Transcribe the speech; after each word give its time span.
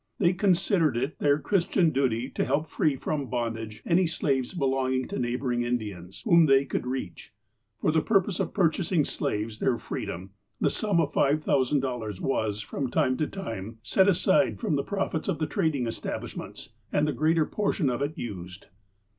They 0.17 0.33
consid 0.33 0.79
ered 0.81 0.95
it 0.95 1.19
their 1.19 1.37
Christian 1.37 1.91
duty 1.91 2.27
to 2.31 2.43
help 2.43 2.65
to 2.65 2.73
free 2.73 2.95
from 2.95 3.27
bondage 3.29 3.83
any 3.85 4.07
slaves 4.07 4.51
belonging 4.55 5.07
to 5.09 5.19
neighbouring 5.19 5.61
Indians, 5.61 6.21
whom 6.25 6.47
they 6.47 6.65
could 6.65 6.87
reach. 6.87 7.33
For 7.79 7.91
the 7.91 8.01
purpose 8.01 8.39
of 8.39 8.51
purchasing 8.51 9.05
slaves 9.05 9.59
their 9.59 9.77
freedom, 9.77 10.31
the 10.59 10.71
sum 10.71 10.99
of 10.99 11.13
$5,000 11.13 12.19
was, 12.19 12.61
from 12.61 12.89
time 12.89 13.15
to 13.17 13.27
time, 13.27 13.77
set 13.83 14.07
aside 14.07 14.59
from 14.59 14.75
the 14.75 14.83
profits 14.83 15.27
of 15.27 15.37
the 15.37 15.45
trading 15.45 15.85
establishments, 15.85 16.69
and 16.91 17.07
the 17.07 17.13
greater 17.13 17.45
portion 17.45 17.87
of 17.87 18.01
it 18.01 18.17
used. 18.17 18.65